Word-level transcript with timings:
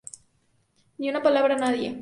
Ni 0.97 1.09
una 1.11 1.21
palabra 1.21 1.53
a 1.53 1.57
nadie. 1.59 1.89